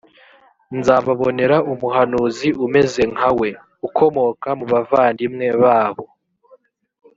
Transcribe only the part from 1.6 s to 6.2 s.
umuhanuzi umeze nkawe, ukomoka mu bavandimwe babo;